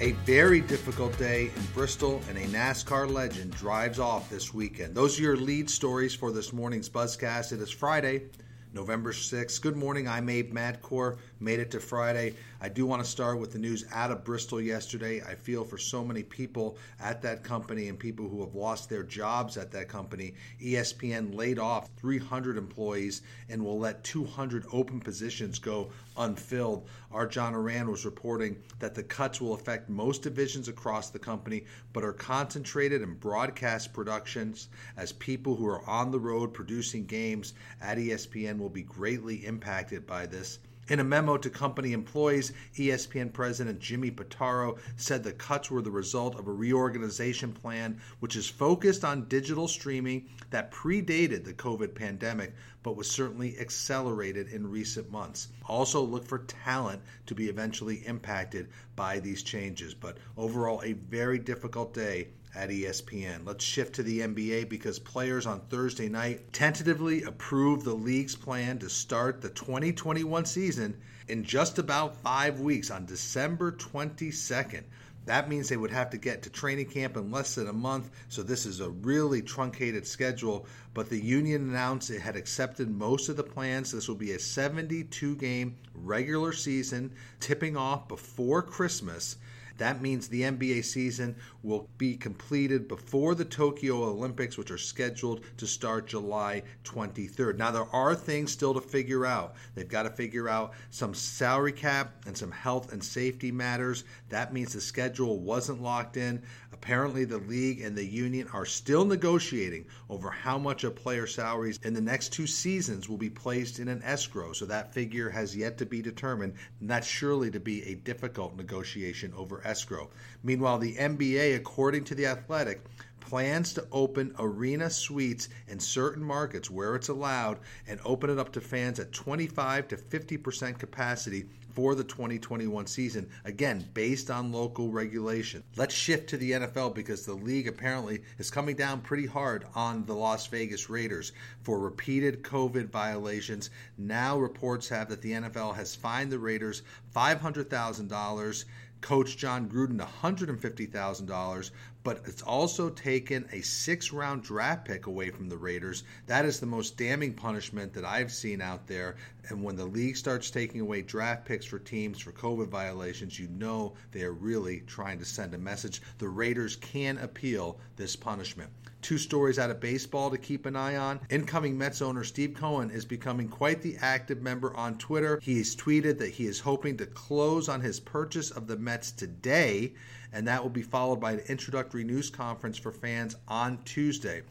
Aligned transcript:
A 0.00 0.12
very 0.12 0.60
difficult 0.60 1.18
day 1.18 1.50
in 1.56 1.64
Bristol, 1.74 2.22
and 2.28 2.38
a 2.38 2.46
NASCAR 2.46 3.12
legend 3.12 3.50
drives 3.56 3.98
off 3.98 4.30
this 4.30 4.54
weekend. 4.54 4.94
Those 4.94 5.18
are 5.18 5.22
your 5.22 5.36
lead 5.36 5.68
stories 5.68 6.14
for 6.14 6.30
this 6.30 6.52
morning's 6.52 6.88
Buzzcast. 6.88 7.50
It 7.50 7.60
is 7.60 7.70
Friday, 7.70 8.26
November 8.72 9.12
6th. 9.12 9.60
Good 9.60 9.74
morning. 9.74 10.06
I'm 10.06 10.28
Abe 10.28 10.52
Madkour. 10.52 11.18
Made 11.40 11.60
it 11.60 11.70
to 11.70 11.78
Friday. 11.78 12.34
I 12.60 12.68
do 12.68 12.84
want 12.84 13.04
to 13.04 13.08
start 13.08 13.38
with 13.38 13.52
the 13.52 13.60
news 13.60 13.84
out 13.92 14.10
of 14.10 14.24
Bristol 14.24 14.60
yesterday. 14.60 15.22
I 15.22 15.36
feel 15.36 15.62
for 15.62 15.78
so 15.78 16.04
many 16.04 16.24
people 16.24 16.76
at 16.98 17.22
that 17.22 17.44
company 17.44 17.88
and 17.88 17.96
people 17.96 18.28
who 18.28 18.40
have 18.40 18.56
lost 18.56 18.88
their 18.88 19.04
jobs 19.04 19.56
at 19.56 19.70
that 19.70 19.88
company. 19.88 20.34
ESPN 20.60 21.32
laid 21.36 21.60
off 21.60 21.90
300 21.96 22.58
employees 22.58 23.22
and 23.48 23.64
will 23.64 23.78
let 23.78 24.02
200 24.02 24.66
open 24.72 24.98
positions 24.98 25.60
go 25.60 25.90
unfilled. 26.16 26.88
Our 27.12 27.28
John 27.28 27.54
Ourand 27.54 27.88
was 27.88 28.04
reporting 28.04 28.60
that 28.80 28.96
the 28.96 29.04
cuts 29.04 29.40
will 29.40 29.54
affect 29.54 29.88
most 29.88 30.22
divisions 30.22 30.66
across 30.66 31.10
the 31.10 31.20
company, 31.20 31.66
but 31.92 32.02
are 32.02 32.12
concentrated 32.12 33.00
in 33.00 33.14
broadcast 33.14 33.92
productions 33.92 34.68
as 34.96 35.12
people 35.12 35.54
who 35.54 35.68
are 35.68 35.88
on 35.88 36.10
the 36.10 36.18
road 36.18 36.52
producing 36.52 37.06
games 37.06 37.54
at 37.80 37.96
ESPN 37.96 38.58
will 38.58 38.68
be 38.68 38.82
greatly 38.82 39.46
impacted 39.46 40.04
by 40.04 40.26
this. 40.26 40.58
In 40.88 41.00
a 41.00 41.04
memo 41.04 41.36
to 41.36 41.50
company 41.50 41.92
employees, 41.92 42.50
ESPN 42.76 43.30
President 43.30 43.78
Jimmy 43.78 44.10
Pitaro 44.10 44.78
said 44.96 45.22
the 45.22 45.32
cuts 45.32 45.70
were 45.70 45.82
the 45.82 45.90
result 45.90 46.34
of 46.38 46.48
a 46.48 46.52
reorganization 46.52 47.52
plan 47.52 48.00
which 48.20 48.36
is 48.36 48.48
focused 48.48 49.04
on 49.04 49.28
digital 49.28 49.68
streaming 49.68 50.30
that 50.48 50.72
predated 50.72 51.44
the 51.44 51.52
COVID 51.52 51.94
pandemic 51.94 52.54
but 52.82 52.96
was 52.96 53.10
certainly 53.10 53.58
accelerated 53.58 54.48
in 54.48 54.70
recent 54.70 55.10
months. 55.10 55.48
Also, 55.66 56.00
look 56.00 56.26
for 56.26 56.38
talent 56.38 57.02
to 57.26 57.34
be 57.34 57.50
eventually 57.50 57.96
impacted 58.06 58.68
by 58.96 59.18
these 59.18 59.42
changes. 59.42 59.92
But 59.92 60.16
overall, 60.38 60.80
a 60.82 60.94
very 60.94 61.38
difficult 61.38 61.92
day 61.92 62.28
at 62.58 62.70
ESPN. 62.70 63.46
Let's 63.46 63.64
shift 63.64 63.94
to 63.94 64.02
the 64.02 64.18
NBA 64.18 64.68
because 64.68 64.98
players 64.98 65.46
on 65.46 65.60
Thursday 65.60 66.08
night 66.08 66.52
tentatively 66.52 67.22
approved 67.22 67.84
the 67.84 67.94
league's 67.94 68.34
plan 68.34 68.80
to 68.80 68.90
start 68.90 69.40
the 69.40 69.48
2021 69.48 70.44
season 70.44 70.96
in 71.28 71.44
just 71.44 71.78
about 71.78 72.16
five 72.16 72.58
weeks 72.58 72.90
on 72.90 73.06
December 73.06 73.70
22nd. 73.70 74.82
That 75.26 75.48
means 75.48 75.68
they 75.68 75.76
would 75.76 75.92
have 75.92 76.10
to 76.10 76.18
get 76.18 76.42
to 76.42 76.50
training 76.50 76.86
camp 76.86 77.16
in 77.16 77.30
less 77.30 77.54
than 77.54 77.68
a 77.68 77.72
month, 77.72 78.10
so 78.28 78.42
this 78.42 78.66
is 78.66 78.80
a 78.80 78.90
really 78.90 79.40
truncated 79.40 80.04
schedule. 80.04 80.66
But 80.94 81.10
the 81.10 81.20
union 81.20 81.68
announced 81.68 82.10
it 82.10 82.20
had 82.20 82.34
accepted 82.34 82.90
most 82.90 83.28
of 83.28 83.36
the 83.36 83.44
plans. 83.44 83.92
This 83.92 84.08
will 84.08 84.16
be 84.16 84.32
a 84.32 84.38
72 84.38 85.36
game 85.36 85.76
regular 85.94 86.52
season, 86.52 87.12
tipping 87.38 87.76
off 87.76 88.08
before 88.08 88.62
Christmas 88.62 89.36
that 89.78 90.02
means 90.02 90.28
the 90.28 90.42
NBA 90.42 90.84
season 90.84 91.36
will 91.62 91.88
be 91.98 92.16
completed 92.16 92.88
before 92.88 93.34
the 93.34 93.44
Tokyo 93.44 94.04
Olympics, 94.04 94.58
which 94.58 94.70
are 94.70 94.78
scheduled 94.78 95.44
to 95.56 95.66
start 95.66 96.06
July 96.06 96.62
23rd. 96.84 97.56
Now, 97.56 97.70
there 97.70 97.88
are 97.92 98.14
things 98.14 98.52
still 98.52 98.74
to 98.74 98.80
figure 98.80 99.24
out. 99.24 99.54
They've 99.74 99.88
got 99.88 100.02
to 100.02 100.10
figure 100.10 100.48
out 100.48 100.72
some 100.90 101.14
salary 101.14 101.72
cap 101.72 102.24
and 102.26 102.36
some 102.36 102.50
health 102.50 102.92
and 102.92 103.02
safety 103.02 103.52
matters. 103.52 104.04
That 104.28 104.52
means 104.52 104.72
the 104.72 104.80
schedule 104.80 105.38
wasn't 105.38 105.82
locked 105.82 106.16
in. 106.16 106.42
Apparently, 106.72 107.24
the 107.24 107.38
league 107.38 107.80
and 107.80 107.96
the 107.96 108.04
union 108.04 108.48
are 108.52 108.66
still 108.66 109.04
negotiating 109.04 109.86
over 110.08 110.30
how 110.30 110.58
much 110.58 110.84
of 110.84 110.94
player 110.94 111.26
salaries 111.26 111.78
in 111.82 111.94
the 111.94 112.00
next 112.00 112.32
two 112.32 112.46
seasons 112.46 113.08
will 113.08 113.16
be 113.16 113.30
placed 113.30 113.78
in 113.78 113.88
an 113.88 114.02
escrow. 114.02 114.52
So 114.52 114.66
that 114.66 114.92
figure 114.92 115.30
has 115.30 115.56
yet 115.56 115.78
to 115.78 115.86
be 115.86 116.02
determined, 116.02 116.54
and 116.80 116.90
that's 116.90 117.06
surely 117.06 117.50
to 117.50 117.60
be 117.60 117.82
a 117.84 117.94
difficult 117.94 118.56
negotiation 118.56 119.32
over 119.36 119.66
escrow. 119.68 120.08
Meanwhile, 120.42 120.78
the 120.78 120.96
NBA, 120.96 121.56
according 121.56 122.04
to 122.04 122.14
The 122.14 122.26
Athletic, 122.26 122.80
plans 123.20 123.74
to 123.74 123.86
open 123.92 124.34
arena 124.38 124.88
suites 124.88 125.50
in 125.66 125.78
certain 125.78 126.22
markets 126.22 126.70
where 126.70 126.94
it's 126.94 127.08
allowed 127.08 127.58
and 127.86 128.00
open 128.02 128.30
it 128.30 128.38
up 128.38 128.50
to 128.52 128.60
fans 128.60 128.98
at 128.98 129.12
25 129.12 129.88
to 129.88 129.96
50% 129.96 130.78
capacity 130.78 131.44
for 131.78 131.94
the 131.94 132.02
2021 132.02 132.86
season, 132.86 133.28
again, 133.44 133.86
based 133.94 134.30
on 134.30 134.50
local 134.50 134.90
regulation. 134.90 135.62
Let's 135.76 135.94
shift 135.94 136.28
to 136.30 136.36
the 136.36 136.52
NFL 136.52 136.94
because 136.94 137.24
the 137.24 137.34
league 137.34 137.68
apparently 137.68 138.22
is 138.38 138.50
coming 138.50 138.74
down 138.74 139.00
pretty 139.02 139.26
hard 139.26 139.64
on 139.76 140.04
the 140.06 140.14
Las 140.14 140.46
Vegas 140.48 140.90
Raiders 140.90 141.30
for 141.62 141.78
repeated 141.78 142.42
COVID 142.42 142.88
violations. 142.88 143.70
Now, 143.96 144.38
reports 144.38 144.88
have 144.88 145.08
that 145.10 145.22
the 145.22 145.32
NFL 145.32 145.76
has 145.76 145.94
fined 145.94 146.32
the 146.32 146.38
Raiders 146.40 146.82
$500,000 147.14 148.64
Coach 149.00 149.36
Jon 149.36 149.68
Gruden 149.68 150.00
$150,000, 150.22 151.70
but 152.08 152.22
it's 152.24 152.40
also 152.40 152.88
taken 152.88 153.46
a 153.52 153.60
six 153.60 154.14
round 154.14 154.42
draft 154.42 154.86
pick 154.86 155.04
away 155.04 155.28
from 155.28 155.50
the 155.50 155.58
Raiders. 155.58 156.04
That 156.26 156.46
is 156.46 156.58
the 156.58 156.64
most 156.64 156.96
damning 156.96 157.34
punishment 157.34 157.92
that 157.92 158.06
I've 158.06 158.32
seen 158.32 158.62
out 158.62 158.86
there. 158.86 159.16
And 159.50 159.62
when 159.62 159.76
the 159.76 159.84
league 159.84 160.16
starts 160.16 160.50
taking 160.50 160.80
away 160.80 161.02
draft 161.02 161.44
picks 161.44 161.66
for 161.66 161.78
teams 161.78 162.18
for 162.18 162.32
COVID 162.32 162.68
violations, 162.68 163.38
you 163.38 163.46
know 163.48 163.92
they 164.10 164.22
are 164.22 164.32
really 164.32 164.80
trying 164.86 165.18
to 165.18 165.26
send 165.26 165.52
a 165.52 165.58
message. 165.58 166.00
The 166.16 166.28
Raiders 166.28 166.76
can 166.76 167.18
appeal 167.18 167.78
this 167.96 168.16
punishment. 168.16 168.70
Two 169.02 169.18
stories 169.18 169.58
out 169.58 169.70
of 169.70 169.78
baseball 169.78 170.30
to 170.30 170.38
keep 170.38 170.64
an 170.64 170.76
eye 170.76 170.96
on. 170.96 171.20
Incoming 171.28 171.76
Mets 171.76 172.00
owner 172.00 172.24
Steve 172.24 172.54
Cohen 172.54 172.90
is 172.90 173.04
becoming 173.04 173.48
quite 173.48 173.82
the 173.82 173.98
active 174.00 174.40
member 174.40 174.74
on 174.74 174.96
Twitter. 174.96 175.38
He's 175.42 175.76
tweeted 175.76 176.18
that 176.18 176.30
he 176.30 176.46
is 176.46 176.58
hoping 176.58 176.96
to 176.96 177.06
close 177.06 177.68
on 177.68 177.82
his 177.82 178.00
purchase 178.00 178.50
of 178.50 178.66
the 178.66 178.76
Mets 178.76 179.12
today, 179.12 179.92
and 180.32 180.46
that 180.48 180.62
will 180.62 180.70
be 180.70 180.82
followed 180.82 181.20
by 181.20 181.32
an 181.32 181.42
introductory 181.48 182.04
news 182.04 182.30
conference 182.30 182.78
for 182.78 182.92
fans 182.92 183.36
on 183.46 183.78
Tuesday. 183.84 184.42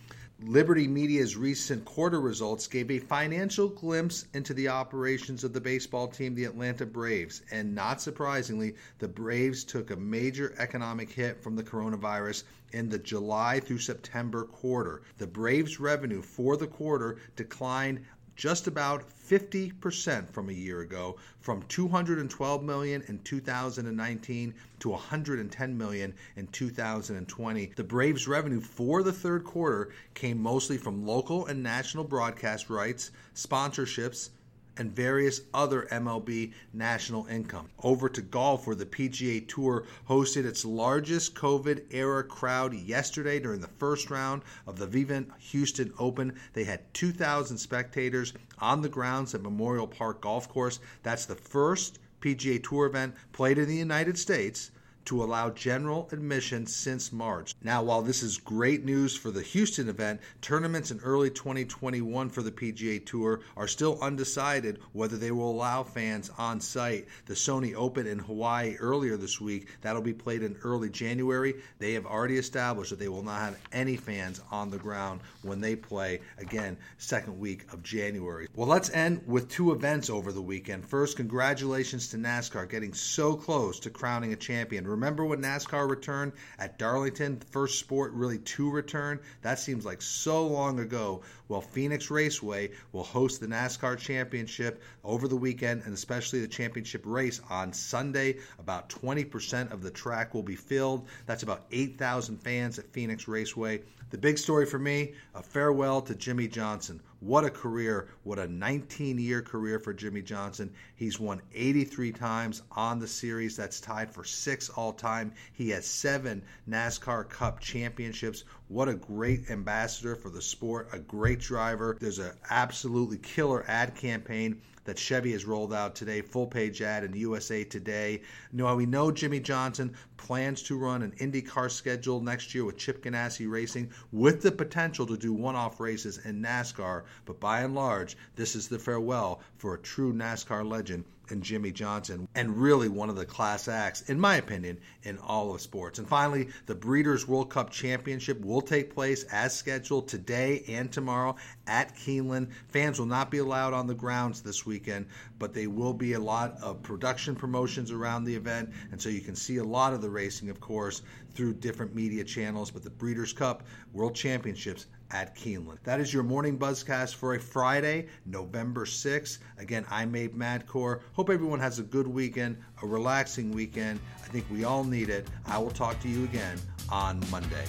Liberty 0.44 0.88
Media's 0.88 1.36
recent 1.36 1.84
quarter 1.84 2.22
results 2.22 2.68
gave 2.68 2.92
a 2.92 3.00
financial 3.00 3.70
glimpse 3.70 4.28
into 4.36 4.54
the 4.54 4.68
operations 4.68 5.44
of 5.44 5.52
the 5.52 5.60
baseball 5.60 6.08
team, 6.08 6.36
the 6.36 6.44
Atlanta 6.44 6.86
Braves. 6.86 7.42
And 7.50 7.74
not 7.74 8.02
surprisingly, 8.02 8.76
the 9.00 9.08
Braves 9.08 9.64
took 9.64 9.90
a 9.90 9.96
major 9.96 10.54
economic 10.60 11.10
hit 11.10 11.42
from 11.42 11.56
the 11.56 11.64
coronavirus 11.64 12.44
in 12.72 12.88
the 12.88 13.00
July 13.00 13.60
through 13.60 13.80
September 13.80 14.44
quarter. 14.44 15.02
The 15.18 15.26
Braves' 15.26 15.80
revenue 15.80 16.22
for 16.22 16.56
the 16.56 16.68
quarter 16.68 17.18
declined 17.36 18.06
just 18.38 18.68
about 18.68 19.04
50% 19.10 20.30
from 20.30 20.50
a 20.50 20.54
year 20.54 20.82
ago, 20.82 21.18
from 21.42 21.64
212 21.64 22.64
million 22.64 23.04
in 23.08 23.20
2019 23.20 24.54
to 24.80 24.90
110 24.90 25.78
million 25.78 26.14
in 26.36 26.48
2020. 26.48 27.72
The 27.76 27.84
Braves' 27.84 28.28
revenue 28.28 28.62
for 28.62 29.02
the 29.04 29.12
third 29.12 29.44
quarter 29.44 29.90
came 30.14 30.42
mostly 30.42 30.78
from 30.78 31.06
local 31.06 31.48
and 31.48 31.62
national 31.62 32.04
broadcast 32.04 32.70
rights, 32.70 33.12
sponsorships, 33.36 34.30
and 34.78 34.96
various 34.96 35.42
other 35.54 35.88
MLB 35.92 36.54
national 36.74 37.26
income. 37.28 37.70
Over 37.84 38.10
to 38.10 38.22
golf, 38.22 38.68
where 38.68 38.76
the 38.76 38.86
PGA 38.86 39.48
Tour 39.48 39.86
hosted 40.10 40.46
its 40.46 40.66
largest 40.66 41.36
COVID 41.36 41.84
era 41.92 42.24
crowd 42.24 42.74
yesterday 42.74 43.40
during 43.40 43.62
the 43.62 43.68
first 43.68 44.10
round 44.10 44.42
of 44.66 44.78
the 44.78 44.88
Vivint 44.88 45.28
Houston 45.40 45.94
Open. 46.00 46.34
They 46.54 46.64
had 46.64 46.94
2,000 46.94 47.58
spectators 47.58 48.34
on 48.60 48.82
the 48.82 48.90
grounds 48.90 49.34
at 49.36 49.42
Memorial 49.42 49.88
Park 49.88 50.22
Golf 50.22 50.50
Course. 50.50 50.80
That's 51.04 51.26
the 51.26 51.36
first 51.36 52.00
PGA 52.22 52.64
Tour 52.64 52.88
event 52.88 53.16
played 53.32 53.58
in 53.58 53.68
the 53.68 53.76
United 53.76 54.18
States 54.18 54.72
to 55.08 55.24
allow 55.24 55.50
general 55.50 56.10
admission 56.12 56.66
since 56.66 57.14
March. 57.14 57.56
Now, 57.64 57.82
while 57.82 58.02
this 58.02 58.22
is 58.22 58.38
great 58.38 58.84
news 58.84 59.16
for 59.16 59.32
the 59.32 59.42
Houston 59.42 59.88
event, 59.88 60.20
tournaments 60.42 60.92
in 60.92 61.00
early 61.00 61.30
2021 61.30 62.30
for 62.30 62.42
the 62.42 62.52
PGA 62.52 63.06
Tour 63.06 63.40
are 63.56 63.70
still 63.70 63.98
undecided 64.02 64.80
whether 64.92 65.16
they 65.16 65.32
will 65.32 65.50
allow 65.50 65.84
fans 65.84 66.30
on 66.38 66.60
site. 66.60 67.08
The 67.26 67.36
Sony 67.36 67.74
Open 67.74 68.06
in 68.06 68.20
Hawaii 68.20 68.76
earlier 68.80 69.16
this 69.16 69.40
week, 69.40 69.70
that'll 69.82 70.02
be 70.02 70.14
played 70.14 70.44
in 70.44 70.58
early 70.64 70.90
January. 70.90 71.56
They 71.80 71.94
have 71.94 72.06
already 72.06 72.38
established 72.38 72.90
that 72.90 73.00
they 73.00 73.08
will 73.08 73.24
not 73.24 73.40
have 73.40 73.60
any 73.72 73.96
fans 73.96 74.42
on 74.52 74.70
the 74.70 74.78
ground 74.78 75.22
when 75.42 75.62
they 75.62 75.78
play 75.78 76.20
again 76.38 76.76
second 76.98 77.40
week 77.40 77.72
of 77.72 77.82
January. 77.82 78.50
Well, 78.56 78.68
let's 78.68 78.90
end 78.90 79.22
with 79.26 79.48
two 79.50 79.72
events 79.72 80.10
over 80.10 80.34
the 80.34 80.42
weekend. 80.42 80.86
First, 80.86 81.16
congratulations 81.16 82.10
to 82.10 82.18
NASCAR 82.18 82.70
getting 82.70 82.94
so 82.94 83.36
close 83.36 83.80
to 83.80 83.90
crowning 83.90 84.34
a 84.34 84.36
champion. 84.36 84.86
Remember 84.98 85.26
when 85.26 85.44
NASCAR 85.44 85.88
returned 85.88 86.32
at 86.58 86.80
Darlington, 86.80 87.40
first 87.52 87.78
sport 87.78 88.12
really 88.14 88.40
to 88.40 88.72
return? 88.72 89.20
That 89.44 89.60
seems 89.60 89.86
like 89.86 90.02
so 90.02 90.48
long 90.48 90.80
ago. 90.80 91.22
Well, 91.50 91.62
Phoenix 91.62 92.10
Raceway 92.10 92.72
will 92.94 93.04
host 93.04 93.40
the 93.40 93.46
NASCAR 93.46 94.00
Championship 94.00 94.82
over 95.04 95.28
the 95.28 95.36
weekend 95.36 95.84
and 95.86 95.94
especially 95.94 96.40
the 96.40 96.48
championship 96.48 97.04
race 97.06 97.42
on 97.48 97.74
Sunday. 97.74 98.40
About 98.58 98.90
20% 98.90 99.72
of 99.72 99.84
the 99.84 99.92
track 99.92 100.34
will 100.34 100.42
be 100.42 100.56
filled. 100.56 101.08
That's 101.28 101.44
about 101.44 101.68
8,000 101.72 102.40
fans 102.40 102.80
at 102.80 102.92
Phoenix 102.92 103.28
Raceway. 103.28 103.84
The 104.10 104.18
big 104.18 104.40
story 104.40 104.66
for 104.66 104.80
me 104.80 105.14
a 105.36 105.44
farewell 105.44 106.02
to 106.02 106.16
Jimmie 106.16 106.48
Johnson. 106.48 107.02
What 107.20 107.46
a 107.46 107.50
career. 107.50 108.10
What 108.24 108.38
a 108.38 108.48
19 108.48 109.18
year 109.18 109.42
career 109.42 109.80
for 109.80 109.92
Jimmie 109.92 110.22
Johnson. 110.22 110.72
He's 110.96 111.20
won 111.20 111.42
83 111.52 112.12
times 112.12 112.62
on 112.72 113.00
the 113.00 113.08
series. 113.08 113.56
That's 113.56 113.82
tied 113.82 114.12
for 114.12 114.24
six 114.24 114.70
all 114.70 114.94
time. 114.94 115.34
He 115.52 115.70
has 115.72 115.88
seven 115.88 116.44
NASCAR 116.70 117.28
Cup 117.28 117.60
championships. 117.60 118.44
What 118.70 118.90
a 118.90 118.96
great 118.96 119.50
ambassador 119.50 120.14
for 120.18 120.30
the 120.30 120.42
sport, 120.42 120.90
a 120.92 121.00
great 121.00 121.40
driver. 121.40 121.96
There's 122.02 122.20
an 122.20 122.34
absolutely 122.50 123.18
killer 123.18 123.64
ad 123.66 123.96
campaign 123.96 124.62
that 124.84 125.00
Chevy 125.00 125.32
has 125.32 125.46
rolled 125.46 125.74
out 125.74 125.96
today, 125.96 126.22
full 126.22 126.48
page 126.48 126.82
ad 126.82 127.06
in 127.06 127.16
USA 127.16 127.64
Today. 127.64 128.24
Now, 128.52 128.76
we 128.76 128.86
know 128.86 129.10
Jimmie 129.10 129.40
Johnson 129.40 129.96
plans 130.18 130.62
to 130.64 130.78
run 130.78 131.02
an 131.02 131.12
IndyCar 131.12 131.72
schedule 131.72 132.20
next 132.20 132.54
year 132.54 132.66
with 132.66 132.76
Chip 132.76 133.02
Ganassi 133.02 133.50
Racing 133.50 133.90
with 134.12 134.42
the 134.42 134.52
potential 134.52 135.06
to 135.08 135.16
do 135.16 135.32
one 135.32 135.56
off 135.56 135.80
races 135.80 136.18
in 136.26 136.42
NASCAR, 136.42 137.04
but 137.24 137.40
by 137.40 137.62
and 137.62 137.74
large, 137.74 138.18
this 138.36 138.54
is 138.54 138.68
the 138.68 138.80
farewell 138.80 139.40
for 139.56 139.76
a 139.76 139.80
true 139.80 140.12
NASCAR 140.12 140.70
legend 140.70 141.06
and 141.32 141.44
Jimmie 141.44 141.72
Johnson, 141.72 142.28
and 142.36 142.58
really 142.58 142.90
one 142.90 143.10
of 143.10 143.16
the 143.16 143.26
class 143.26 143.68
acts, 143.68 144.02
in 144.10 144.20
my 144.20 144.38
opinion, 144.38 144.80
in 145.04 145.18
all 145.18 145.54
of 145.54 145.62
sports. 145.62 146.00
And 146.00 146.08
finally, 146.08 146.50
the 146.66 146.76
Breeders' 146.76 147.28
World 147.28 147.50
Cup 147.50 147.70
Championship 147.70 148.40
will 148.42 148.62
take 148.62 148.94
place 148.94 149.24
as 149.26 149.56
scheduled 149.56 150.08
today 150.08 150.64
and 150.68 150.92
tomorrow 150.92 151.36
at 151.68 151.96
Keeneland. 151.96 152.50
Fans 152.70 153.00
will 153.00 153.06
not 153.06 153.32
be 153.32 153.40
allowed 153.40 153.74
on 153.74 153.88
the 153.88 153.94
grounds 153.94 154.42
this 154.42 154.66
weekend, 154.66 155.08
but 155.40 155.54
they 155.54 155.68
will 155.68 155.94
be 155.94 156.14
a 156.14 156.20
lot 156.20 156.58
of 156.62 156.82
production 156.84 157.36
promotions 157.36 157.92
around 157.92 158.24
the 158.24 158.36
event, 158.36 158.70
and 158.92 159.02
so 159.02 159.10
you 159.10 159.22
can 159.22 159.36
see 159.36 159.58
a 159.58 159.64
lot 159.64 159.94
of 159.94 160.02
the 160.02 160.10
racing, 160.10 160.50
of 160.50 160.60
course, 160.60 161.02
through 161.34 161.54
different 161.54 161.94
media 161.94 162.24
channels. 162.24 162.72
But 162.72 162.84
the 162.84 162.90
Breeders' 162.90 163.34
Cup 163.34 163.64
World 163.94 164.16
Championships 164.16 164.88
at 165.12 165.36
Keeneland. 165.36 165.78
That 165.84 166.00
is 166.00 166.14
your 166.14 166.24
morning 166.24 166.58
buzzcast 166.58 167.16
for 167.16 167.36
a 167.36 167.40
Friday, 167.40 168.08
November 168.26 168.86
6th. 168.86 169.40
Again, 169.58 169.86
I'm 169.90 170.16
Abe 170.16 170.36
Madkour. 170.36 171.02
Hope 171.14 171.30
everyone 171.30 171.60
has 171.60 171.80
a 171.80 171.84
good 171.84 172.08
weekend, 172.08 172.58
a 172.84 172.86
relaxing 172.86 173.52
weekend. 173.52 174.00
I 174.24 174.28
think 174.28 174.46
we 174.52 174.64
all 174.64 174.84
need 174.84 175.10
it. 175.10 175.28
I 175.46 175.58
will 175.58 175.72
talk 175.72 176.00
to 176.02 176.08
you 176.10 176.24
again 176.26 176.58
on 176.90 177.22
Monday. 177.32 177.66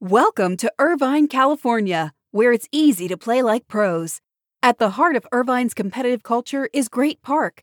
Welcome 0.00 0.56
to 0.58 0.72
Irvine, 0.78 1.28
California, 1.28 2.12
where 2.32 2.52
it's 2.52 2.68
easy 2.72 3.06
to 3.08 3.16
play 3.16 3.40
like 3.40 3.68
pros. 3.68 4.20
At 4.62 4.78
the 4.78 4.90
heart 4.90 5.16
of 5.16 5.26
Irvine's 5.32 5.74
competitive 5.74 6.22
culture 6.22 6.68
is 6.72 6.88
Great 6.88 7.22
Park 7.22 7.62